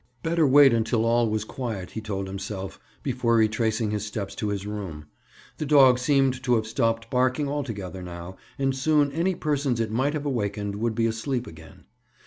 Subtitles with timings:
[0.23, 4.65] Better wait until all was quiet, he told himself, before retracing his steps to his
[4.65, 5.05] room.
[5.59, 10.13] The dog seemed to have stopped barking altogether now and soon any persons it might
[10.15, 11.85] have awakened would be asleep again.